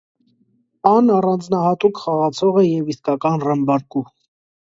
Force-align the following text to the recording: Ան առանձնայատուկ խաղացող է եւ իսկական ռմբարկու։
Ան 0.91 1.11
առանձնայատուկ 1.17 2.01
խաղացող 2.05 2.59
է 2.63 2.65
եւ 2.65 2.91
իսկական 2.95 3.39
ռմբարկու։ 3.47 4.05